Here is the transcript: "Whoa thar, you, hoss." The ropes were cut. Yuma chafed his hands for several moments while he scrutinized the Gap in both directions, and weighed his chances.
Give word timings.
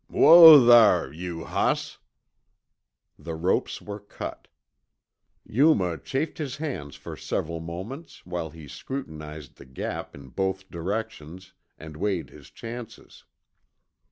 "Whoa 0.07 0.65
thar, 0.65 1.13
you, 1.13 1.43
hoss." 1.45 1.99
The 3.19 3.35
ropes 3.35 3.83
were 3.83 3.99
cut. 3.99 4.47
Yuma 5.43 5.99
chafed 5.99 6.39
his 6.39 6.57
hands 6.57 6.95
for 6.95 7.15
several 7.15 7.59
moments 7.59 8.25
while 8.25 8.49
he 8.49 8.67
scrutinized 8.67 9.57
the 9.57 9.65
Gap 9.65 10.15
in 10.15 10.29
both 10.29 10.71
directions, 10.71 11.53
and 11.77 11.95
weighed 11.97 12.31
his 12.31 12.49
chances. 12.49 13.25